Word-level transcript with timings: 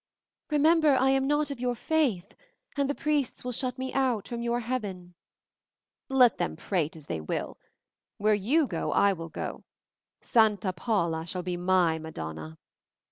"Remember, 0.49 0.95
I 0.95 1.11
am 1.11 1.27
not 1.27 1.51
of 1.51 1.59
your 1.59 1.75
faith, 1.75 2.33
and 2.75 2.89
the 2.89 2.95
priests 2.95 3.43
will 3.43 3.51
shut 3.51 3.77
me 3.77 3.93
out 3.93 4.27
from 4.27 4.41
your 4.41 4.61
heaven." 4.61 5.13
"Let 6.09 6.39
them 6.39 6.55
prate 6.55 6.95
as 6.95 7.05
they 7.05 7.21
will. 7.21 7.59
Where 8.17 8.33
you 8.33 8.65
go 8.65 8.91
I 8.93 9.13
will 9.13 9.29
go; 9.29 9.63
Santa 10.19 10.73
Paula 10.73 11.27
shall 11.27 11.43
be 11.43 11.55
my 11.55 11.99
madonna!" 11.99 12.57